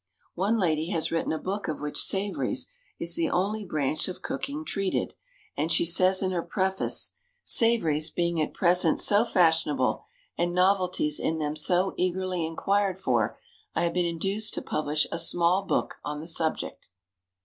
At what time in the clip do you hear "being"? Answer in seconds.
8.09-8.41